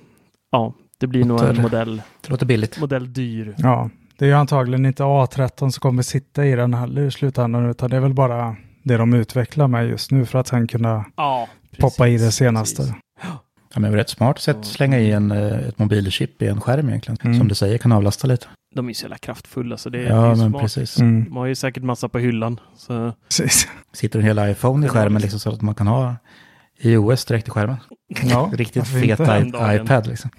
[0.52, 2.02] ja, det blir nog en modell.
[2.22, 2.80] Det låter billigt.
[2.80, 3.56] Modell dyr.
[3.58, 7.70] Ja, det är ju antagligen inte A13 som kommer sitta i den här i slutändan,
[7.70, 11.06] utan det är väl bara det de utvecklar med just nu för att sen kunna
[11.16, 12.78] ja, precis, poppa i det senaste.
[12.78, 12.96] Precis.
[13.74, 16.90] Ja, men rätt smart sätt att slänga i en, eh, ett mobilchip i en skärm
[16.90, 17.18] egentligen.
[17.24, 17.38] Mm.
[17.38, 18.48] Som du säger kan avlasta lite.
[18.76, 20.62] De är så jävla kraftfulla så det är, ja, det är men smart.
[20.62, 21.00] Precis.
[21.00, 21.24] Mm.
[21.24, 22.60] De har ju säkert massa på hyllan.
[22.78, 23.14] Så.
[23.28, 23.68] Precis.
[23.94, 26.16] Sitter en hel iPhone i skärmen liksom, så att man kan ha
[26.80, 27.78] iOS direkt i skärmen.
[28.24, 30.30] Ja, Riktigt fet iPad liksom.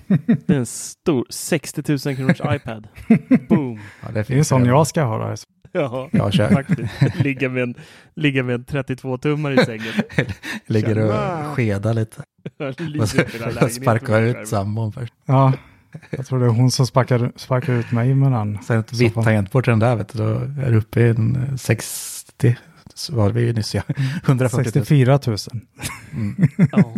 [0.47, 2.89] Det är en stor 60 000 kronors iPad.
[3.49, 3.81] Boom.
[4.03, 5.19] Ja, det, är en sån jag ska ha.
[5.19, 5.37] Där.
[5.77, 6.51] Ja, ja kör.
[6.51, 6.91] faktiskt.
[7.15, 7.75] Ligga med en,
[8.15, 9.93] ligga med en 32-tummare i sängen.
[10.67, 12.23] Ligger och skedar lite.
[13.71, 15.15] Sparkar ut sambon först.
[15.27, 15.53] Ja,
[16.11, 18.59] jag tror det är hon som sparkar, sparkar ut mig med den.
[18.63, 20.29] Sen ett vitt tangentbord till den där, vet du, då
[20.63, 22.57] är du uppe i en 60,
[22.95, 23.83] så var vi ju nyss ja,
[24.27, 24.65] 140 000.
[24.65, 25.37] 64 000.
[26.13, 26.49] Mm.
[26.73, 26.95] ja.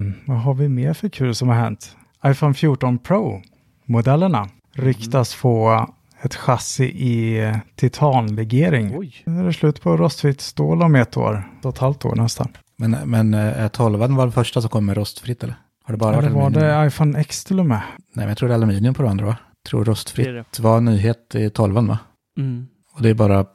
[0.00, 0.14] Mm.
[0.24, 1.96] Vad har vi mer för kul som har hänt?
[2.26, 5.88] iPhone 14 Pro-modellerna ryktas få
[6.22, 8.98] ett chassi i titanlegering.
[8.98, 9.22] Oj.
[9.26, 11.50] Nu är det slut på rostfritt stål om ett år.
[11.58, 12.48] Ett och ett halvt år nästan.
[12.76, 15.54] Men, men är 12 var den första som kom med rostfritt eller?
[15.84, 17.80] Har det bara ja, varit var det iPhone X till och med?
[17.96, 19.36] Nej, men jag tror det är aluminium på de andra va?
[19.62, 20.60] Jag tror rostfritt det det.
[20.60, 21.98] var nyhet i 12 va?
[22.38, 22.66] Mm.
[22.94, 23.46] Och det är bara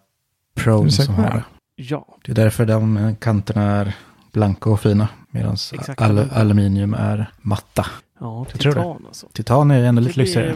[0.56, 1.44] Pro som har det.
[1.76, 2.18] Ja.
[2.26, 3.96] Det är därför de kanterna är
[4.34, 5.08] blanka och fina.
[5.32, 5.58] Medan
[5.98, 7.86] al aluminium är matta.
[8.20, 9.28] Ja, jag titan alltså.
[9.34, 10.56] Titan är ändå lite lyxigare.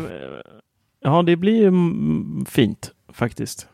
[1.02, 1.72] Ja, det blir
[2.46, 3.68] fint faktiskt.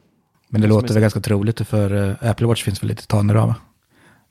[0.49, 3.35] Men det, det låter väl ganska troligt för uh, Apple Watch finns väl lite titaner
[3.35, 3.53] av,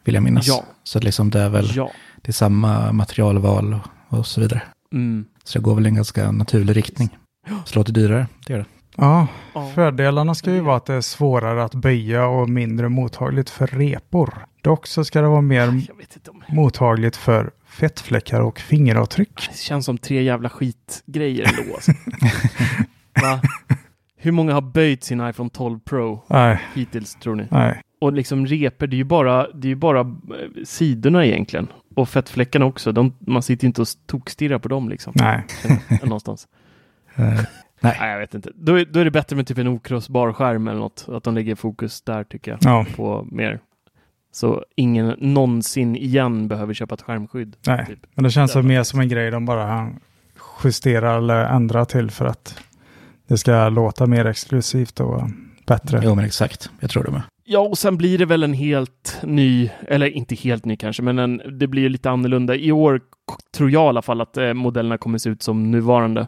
[0.04, 0.48] vill jag minnas.
[0.48, 0.64] Ja.
[0.84, 1.90] Så liksom det är väl ja.
[2.22, 3.78] det är samma materialval
[4.08, 4.62] och, så vidare.
[4.92, 5.24] Mm.
[5.44, 7.18] Så det går väl en ganska naturlig riktning.
[7.48, 8.66] Så det låter dyrare, det gör det.
[8.96, 9.26] Ja,
[9.74, 14.46] fördelarna ska ju vara att det är svårare att böja och mindre mottagligt för repor.
[14.66, 15.82] Dock så ska det vara mer om...
[16.48, 19.48] mottagligt för fettfläckar och fingeravtryck.
[19.50, 21.74] Det känns som tre jävla skitgrejer ändå.
[21.74, 21.92] Alltså.
[23.22, 23.40] Va?
[24.16, 26.60] Hur många har böjt sin iPhone 12 Pro Nej.
[26.74, 27.46] hittills tror ni?
[27.50, 27.82] Nej.
[28.00, 30.06] Och liksom repor, det är ju bara, det är ju bara eh,
[30.64, 31.68] sidorna egentligen.
[31.94, 32.92] Och fettfläckarna också.
[32.92, 35.12] De, man sitter inte och tokstirrar på dem liksom.
[35.16, 35.44] Nej.
[36.02, 36.48] Någonstans.
[37.14, 37.46] Nej.
[37.80, 38.50] Nej, jag vet inte.
[38.54, 41.06] Då är, då är det bättre med typ en okrossbar skärm eller något.
[41.08, 42.60] Att de lägger fokus där tycker jag.
[42.62, 42.86] Ja.
[42.96, 43.60] På mer.
[44.36, 47.56] Så ingen någonsin igen behöver köpa ett skärmskydd.
[47.66, 48.06] Nej, typ.
[48.14, 49.90] men det känns det mer som en grej de bara
[50.64, 52.58] justerar eller ändrar till för att
[53.26, 55.22] det ska låta mer exklusivt och
[55.66, 56.00] bättre.
[56.04, 56.70] Jo, men exakt.
[56.80, 57.22] Jag tror det med.
[57.44, 61.18] Ja, och sen blir det väl en helt ny, eller inte helt ny kanske, men
[61.18, 62.54] en, det blir lite annorlunda.
[62.56, 63.00] I år
[63.56, 66.26] tror jag i alla fall att eh, modellerna kommer se ut som nuvarande.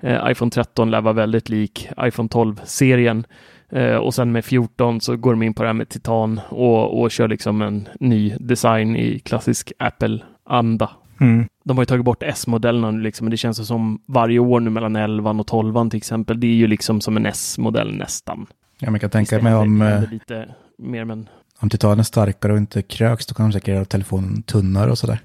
[0.00, 3.26] Eh, iPhone 13 lär vara väldigt lik iPhone 12-serien.
[3.72, 7.00] Eh, och sen med 14 så går de in på det här med titan och,
[7.00, 10.90] och kör liksom en ny design i klassisk Apple-anda.
[11.20, 11.48] Mm.
[11.64, 14.70] De har ju tagit bort S-modellerna nu liksom, men det känns som varje år nu
[14.70, 18.46] mellan 11 och 12 till exempel, det är ju liksom som en S-modell nästan.
[18.78, 19.82] Ja, men jag kan tänka mig om...
[19.82, 20.48] Eh, lite
[20.78, 21.28] mer, men...
[21.58, 24.98] Om titanen är starkare och inte kröks, då kan de säkert göra telefonen tunnare och
[24.98, 25.20] sådär.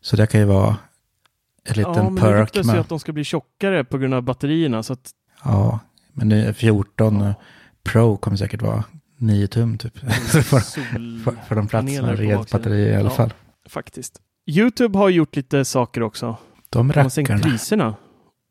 [0.00, 0.76] Så det kan ju vara
[1.64, 2.52] en liten ja, men perk.
[2.52, 4.82] Det ryktas ju att de ska bli tjockare på grund av batterierna.
[4.82, 5.10] Så att...
[5.44, 5.78] Ja,
[6.12, 7.34] men det 14 ja.
[7.84, 8.84] Pro kommer säkert vara
[9.18, 9.98] 9 tum typ.
[9.98, 13.32] för, för, för de platserna, rent batteri i alla ja, fall.
[13.68, 14.20] Faktiskt.
[14.50, 16.36] YouTube har gjort lite saker också.
[16.70, 17.02] De rackarna.
[17.02, 17.94] De har sänkt priserna.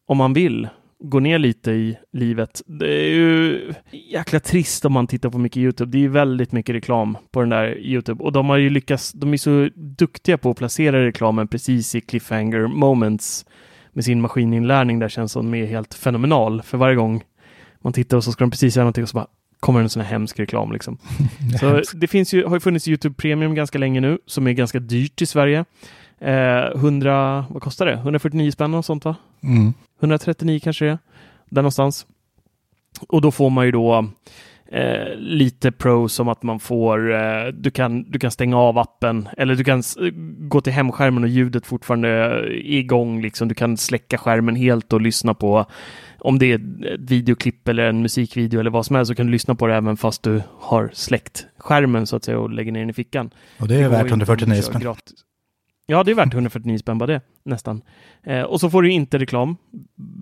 [0.07, 0.69] Om man vill
[1.03, 2.61] gå ner lite i livet.
[2.65, 5.91] Det är ju jäkla trist om man tittar på mycket YouTube.
[5.91, 9.11] Det är ju väldigt mycket reklam på den där YouTube och de har ju lyckats.
[9.11, 13.45] De är så duktiga på att placera reklamen precis i cliffhanger moments
[13.93, 16.61] med sin maskininlärning där känns som är helt fenomenal.
[16.61, 17.23] För varje gång
[17.81, 19.27] man tittar och så ska de precis göra någonting och så bara
[19.59, 20.97] kommer en sån här hemsk reklam liksom.
[21.59, 24.79] så det finns ju, har ju funnits YouTube Premium ganska länge nu som är ganska
[24.79, 25.65] dyrt i Sverige.
[26.19, 27.93] Eh, 100, vad kostar det?
[27.93, 29.15] 149 spänn och sånt va?
[29.43, 29.73] Mm.
[29.99, 30.97] 139 kanske det är.
[31.49, 32.05] Där någonstans.
[33.07, 34.09] Och då får man ju då
[34.71, 39.29] eh, lite pro som att man får, eh, du, kan, du kan stänga av appen
[39.37, 39.83] eller du kan
[40.39, 43.21] gå till hemskärmen och ljudet fortfarande är igång.
[43.21, 43.47] Liksom.
[43.47, 45.65] Du kan släcka skärmen helt och lyssna på
[46.23, 49.31] om det är ett videoklipp eller en musikvideo eller vad som helst så kan du
[49.31, 52.79] lyssna på det även fast du har släckt skärmen så att säga och lägger ner
[52.79, 53.29] den i fickan.
[53.59, 54.81] Och det är det värt 149 spänn.
[54.81, 55.25] Gratis.
[55.85, 57.81] Ja, det är värt 149 spänn bara det, nästan.
[58.23, 59.57] Eh, och så får du inte reklam,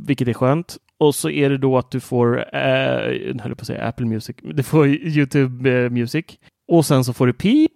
[0.08, 0.78] vilket är skönt.
[0.98, 4.06] Och så är det då att du får, eh, jag höll på att säga Apple
[4.06, 6.26] Music, du får YouTube eh, Music.
[6.68, 7.72] Och sen så får du PEEP,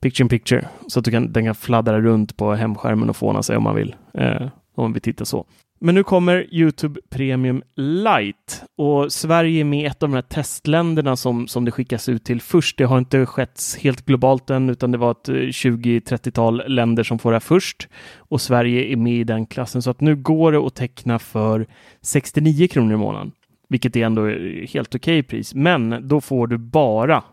[0.00, 3.42] Picture in Picture, så att du kan, den kan fladdra runt på hemskärmen och fåna
[3.42, 3.96] sig om man vill.
[4.14, 4.42] Eh,
[4.74, 5.46] om man vill titta så.
[5.84, 10.22] Men nu kommer YouTube Premium Lite och Sverige är med i ett av de här
[10.22, 12.78] testländerna som, som det skickas ut till först.
[12.78, 17.18] Det har inte skett helt globalt än, utan det var ett eh, 20-30-tal länder som
[17.18, 19.82] får det här först och Sverige är med i den klassen.
[19.82, 21.66] Så att nu går det att teckna för
[22.00, 23.32] 69 kronor i månaden,
[23.68, 24.28] vilket är ändå
[24.68, 25.54] helt okej okay pris.
[25.54, 27.24] Men då får du bara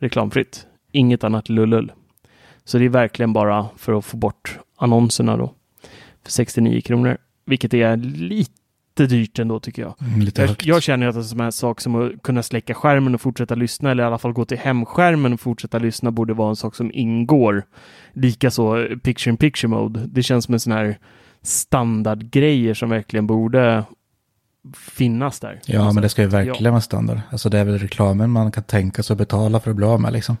[0.00, 1.92] reklamfritt, inget annat lullull.
[2.64, 5.54] Så det är verkligen bara för att få bort annonserna då
[6.24, 9.94] för 69 kronor vilket är lite dyrt ändå tycker jag.
[10.00, 13.20] Mm, jag, jag, känner att en sån här sak som att kunna släcka skärmen och
[13.20, 16.56] fortsätta lyssna eller i alla fall gå till hemskärmen och fortsätta lyssna borde vara en
[16.56, 17.64] sak som ingår.
[18.12, 20.00] Likaså picture in picture mode.
[20.06, 20.98] Det känns som en sån här
[21.42, 23.84] standardgrejer som verkligen borde
[24.74, 25.60] finnas där.
[25.66, 26.70] Ja, alltså, men det ska ju verkligen ja.
[26.70, 27.20] vara standard.
[27.30, 30.00] Alltså det är väl reklamen man kan tänka sig att betala för att bli av
[30.00, 30.36] med liksom.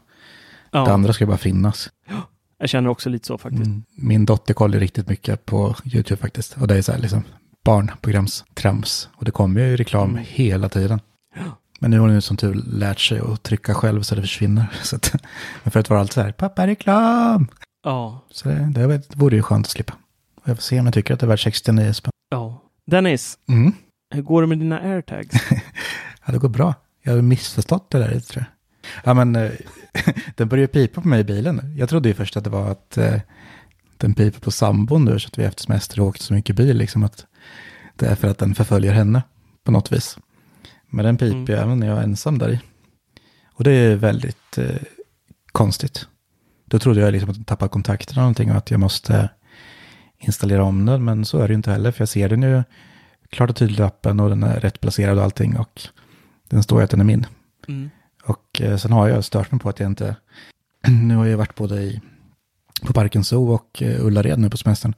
[0.70, 0.84] Ja.
[0.84, 1.90] Det andra ska ju bara finnas.
[2.08, 2.28] Ja.
[2.62, 3.66] Jag känner också lite så faktiskt.
[3.66, 3.82] Mm.
[3.94, 6.56] Min dotter kollar riktigt mycket på YouTube faktiskt.
[6.56, 7.22] Och det är så här liksom
[7.64, 9.08] barnprogramstrams.
[9.16, 10.24] Och det kommer ju reklam mm.
[10.28, 11.00] hela tiden.
[11.36, 11.58] Ja.
[11.78, 14.66] Men nu har hon ju som tur lärt sig att trycka själv så det försvinner.
[14.82, 15.14] Så att,
[15.62, 17.48] men förut var det alltid så här, pappa reklam!
[17.84, 18.24] Ja.
[18.30, 19.94] Så det, det vore ju skönt att slippa.
[20.36, 22.12] Och jag får se om jag tycker att det är värt 69 spänn.
[22.30, 22.62] Ja.
[22.86, 23.72] Dennis, mm?
[24.14, 25.36] hur går det med dina airtags?
[26.26, 26.74] ja, det går bra.
[27.02, 28.51] Jag har missförstått det där tror jag.
[29.04, 29.50] Ja, men eh,
[30.36, 31.74] den började pipa på mig i bilen.
[31.76, 33.20] Jag trodde ju först att det var att eh,
[33.96, 37.02] den piper på sambon nu, så att vi efter semester åkt så mycket bil, liksom
[37.02, 37.26] att
[37.96, 39.22] det är för att den förföljer henne
[39.64, 40.18] på något vis.
[40.90, 41.64] Men den piper mm.
[41.64, 42.60] även när jag är ensam där i.
[43.54, 44.82] Och det är väldigt eh,
[45.52, 46.06] konstigt.
[46.64, 49.28] Då trodde jag liksom att den tappade kontakten eller någonting och att jag måste
[50.18, 52.62] installera om den, men så är det ju inte heller, för jag ser den ju
[53.30, 55.82] klart och tydligt i appen och den är rätt placerad och allting och
[56.48, 57.26] den står ju att den är min.
[57.68, 57.90] Mm.
[58.24, 60.16] Och eh, sen har jag stört mig på att jag inte,
[60.88, 62.00] nu har jag varit både i,
[62.86, 64.94] på Parken Zoo och eh, Ullared nu på semestern.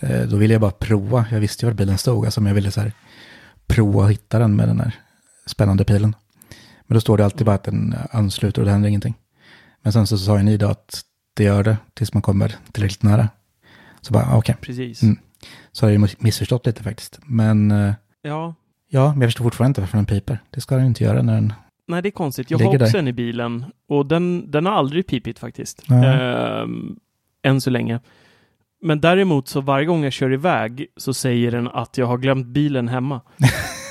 [0.00, 2.54] Eh, då ville jag bara prova, jag visste ju var bilen stod, alltså men jag
[2.54, 2.92] ville så här
[3.66, 4.94] prova att hitta den med den här
[5.46, 6.16] spännande pilen.
[6.86, 9.14] Men då står det alltid bara att den ansluter och det händer ingenting.
[9.82, 11.02] Men sen så sa ju ni då att
[11.34, 13.28] det gör det tills man kommer tillräckligt nära.
[14.00, 14.38] Så bara, okej.
[14.38, 14.54] Okay.
[14.54, 15.02] Precis.
[15.02, 15.18] Mm.
[15.72, 17.20] Så har jag ju missförstått lite faktiskt.
[17.24, 17.70] Men
[18.22, 18.54] ja.
[18.88, 20.42] ja, men jag förstår fortfarande inte varför den piper.
[20.50, 21.52] Det ska den inte göra när den
[21.86, 22.50] Nej, det är konstigt.
[22.50, 22.98] Jag har också där.
[22.98, 25.90] en i bilen och den, den har aldrig pipit faktiskt.
[25.90, 26.66] Uh,
[27.42, 28.00] än så länge.
[28.82, 32.46] Men däremot så varje gång jag kör iväg så säger den att jag har glömt
[32.46, 33.20] bilen hemma.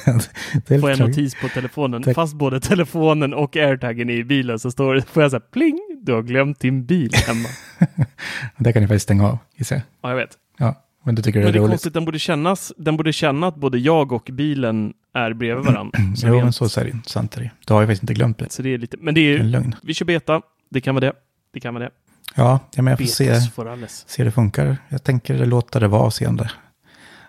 [0.68, 2.02] det får jag en notis på telefonen.
[2.02, 2.14] Det...
[2.14, 5.80] Fast både telefonen och airtagen är i bilen så står det, får jag säga pling,
[6.02, 7.50] du har glömt din bil hemma.
[8.58, 9.84] det kan ni faktiskt stänga av, gissar jag.
[10.02, 10.38] Ja, jag vet.
[10.58, 13.14] Ja, men du tycker det är, men det är konstigt, den borde, kännas, den borde
[13.14, 16.00] känna att både jag och bilen är bredvid varandra.
[16.16, 17.52] Så jo, men så är det sant är det.
[17.68, 18.52] Du har ju faktiskt inte glömt det.
[18.52, 21.14] Så det är lite, men det är ju, vi kör beta, det kan vara det.
[21.54, 21.92] Det kan vara det.
[22.36, 23.42] Ja, ja men jag får se,
[23.86, 24.78] se hur det funkar.
[24.90, 26.52] Jag tänker låta det vara och se om det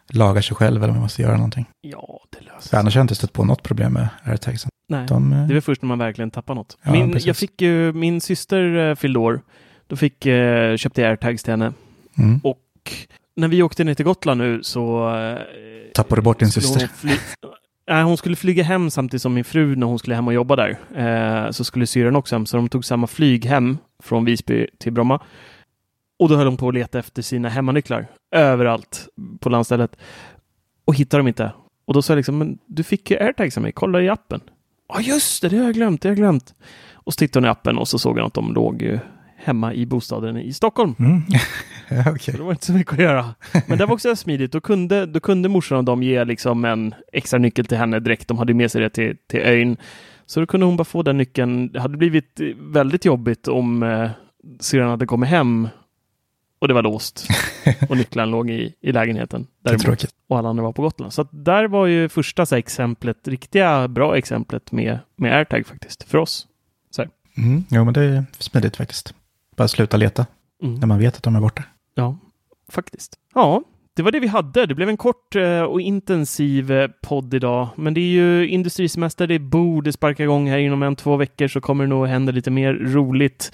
[0.08, 1.66] lagar sig själv eller om jag måste göra någonting.
[1.80, 2.78] Ja, det löser sig.
[2.78, 4.70] Annars har jag inte stött på något problem med airtagsen.
[4.88, 6.78] Nej, De, det är väl först när man verkligen tappar något.
[6.82, 9.40] Ja, min, jag fick ju, min syster uh, fyllde år.
[9.86, 11.72] Då fick, uh, köpte jag airtags till henne.
[12.18, 12.40] Mm.
[12.42, 12.58] Och
[13.36, 15.16] när vi åkte ner till Gotland nu så...
[15.16, 15.38] Eh,
[15.94, 16.90] Tappade du bort din syster?
[17.88, 20.56] Nej, hon skulle flyga hem samtidigt som min fru när hon skulle hem och jobba
[20.56, 20.78] där.
[20.94, 24.92] Eh, så skulle syrran också hem, så de tog samma flyg hem från Visby till
[24.92, 25.20] Bromma.
[26.18, 29.08] Och då höll hon på att leta efter sina hemmanycklar överallt
[29.40, 29.96] på landstället
[30.84, 31.52] och hittade dem inte.
[31.84, 34.40] Och då sa jag liksom, men du fick ju airtags av mig, kolla i appen.
[34.88, 36.54] Ja, just det, det har jag glömt, det har jag glömt.
[36.92, 39.00] Och så tittade hon i appen och så såg hon att de låg
[39.44, 40.94] hemma i bostaden i Stockholm.
[40.98, 41.22] Mm.
[42.14, 42.34] okay.
[42.34, 43.34] Det var inte så mycket att göra.
[43.66, 44.52] Men det var också smidigt.
[44.52, 48.28] Då kunde, då kunde morsan och de ge liksom en extra nyckel till henne direkt.
[48.28, 49.76] De hade med sig det till, till ön.
[50.26, 51.72] Så då kunde hon bara få den nyckeln.
[51.72, 54.10] Det hade blivit väldigt jobbigt om eh,
[54.60, 55.68] syrran hade kommit hem
[56.58, 57.28] och det var låst
[57.88, 59.46] och nycklarna låg i, i lägenheten.
[59.62, 61.12] Däremot, och alla andra var på Gotland.
[61.12, 66.18] Så där var ju första så exemplet, riktiga bra exemplet med, med AirTag faktiskt, för
[66.18, 66.46] oss.
[66.90, 67.04] Så.
[67.36, 69.14] Mm, jo, men det är smidigt faktiskt.
[69.56, 70.26] Bara sluta leta
[70.62, 70.74] mm.
[70.74, 71.62] när man vet att de är borta.
[71.94, 72.18] Ja,
[72.68, 73.18] faktiskt.
[73.34, 73.62] Ja,
[73.96, 74.66] det var det vi hade.
[74.66, 79.26] Det blev en kort eh, och intensiv eh, podd idag, men det är ju industrisemester,
[79.26, 82.50] det borde sparka igång här inom en, två veckor så kommer det nog hända lite
[82.50, 83.52] mer roligt.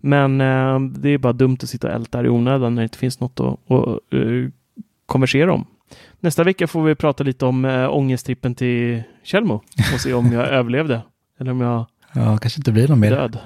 [0.00, 2.84] Men eh, det är bara dumt att sitta och älta här i onödan när det
[2.84, 3.98] inte finns något att, att
[5.06, 5.66] konversera om.
[6.20, 9.54] Nästa vecka får vi prata lite om äh, ångesttrippen till Tjällmo
[9.94, 11.02] och se om jag överlevde.
[11.38, 13.10] Eller om jag ja, kanske inte blir någon mer.
[13.10, 13.38] död.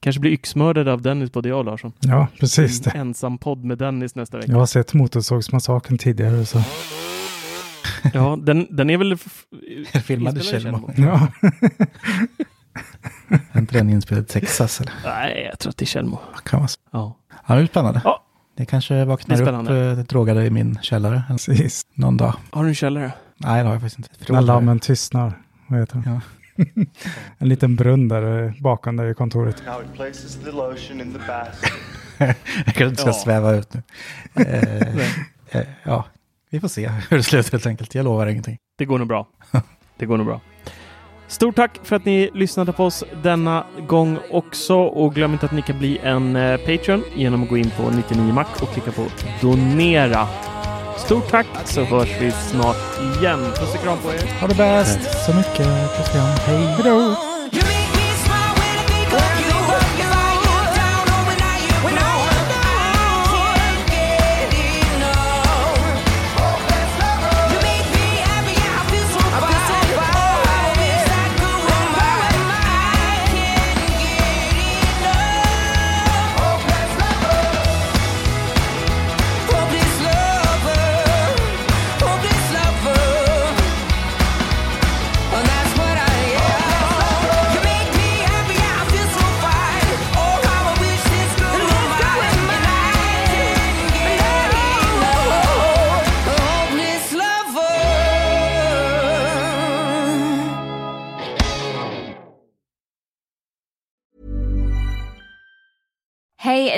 [0.00, 1.92] Kanske blir yxmördade av Dennis, både jag och Larsson.
[2.00, 2.86] Ja, precis.
[2.86, 4.52] En ensam podd med Dennis nästa vecka.
[4.52, 6.44] Jag har sett Motorsågsmassakern tidigare.
[6.44, 6.62] Så.
[8.14, 9.16] ja, den, den är väl...
[10.02, 10.90] Filmade Tjällmo.
[10.96, 11.28] Ja.
[13.52, 14.80] är inte den inspelad i Texas?
[14.80, 14.92] Eller?
[15.04, 16.18] Nej, jag tror att det är Tjällmo.
[16.44, 16.78] Kan vara så.
[16.90, 17.16] Ja.
[17.46, 18.00] ja, det är spännande.
[18.04, 18.24] Ja.
[18.56, 21.86] Det kanske vaknar upp eh, drogade i min källare Precis.
[21.94, 22.34] någon dag.
[22.50, 23.12] Har du en källare?
[23.36, 24.32] Nej, det har jag faktiskt inte.
[24.32, 25.42] När lammen tystnar.
[25.66, 26.10] Vad heter det?
[26.10, 26.20] Ja.
[27.38, 29.62] en liten brunn där bakom där i kontoret.
[32.18, 33.12] jag kanske inte ska ja.
[33.12, 33.82] sväva ut nu.
[34.44, 36.04] eh, eh, ja,
[36.50, 37.94] vi får se hur det slutar helt enkelt.
[37.94, 38.58] Jag lovar ingenting.
[38.78, 39.28] Det går nog bra.
[39.96, 40.40] Det går nog bra.
[41.28, 45.52] Stort tack för att ni lyssnade på oss denna gång också och glöm inte att
[45.52, 49.06] ni kan bli en eh, Patreon genom att gå in på 99mac och klicka på
[49.40, 50.28] donera.
[51.04, 52.76] Stort tack så hörs vi snart
[53.20, 53.44] igen.
[53.58, 54.40] Puss och kram på er.
[54.40, 55.66] Ha det bäst så mycket.
[55.96, 56.26] Puss och kram.
[56.46, 56.66] Hej.
[56.66, 57.37] Hejdå.